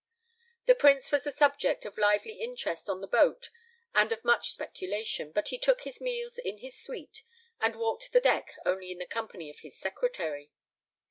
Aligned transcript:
"The 0.65 0.73
Prince 0.73 1.11
was 1.11 1.25
the 1.25 1.31
subject 1.31 1.85
of 1.85 1.95
lively 1.95 2.41
interest 2.41 2.89
on 2.89 3.01
the 3.01 3.07
boat 3.07 3.51
and 3.93 4.11
of 4.11 4.25
much 4.25 4.49
speculation, 4.49 5.31
but 5.31 5.49
he 5.49 5.59
took 5.59 5.81
his 5.81 6.01
meals 6.01 6.39
in 6.39 6.57
his 6.57 6.75
suite 6.75 7.21
and 7.59 7.75
walked 7.75 8.11
the 8.11 8.19
deck 8.19 8.55
only 8.65 8.91
in 8.91 8.97
the 8.97 9.05
company 9.05 9.51
of 9.51 9.59
his 9.59 9.77
secretary. 9.77 10.51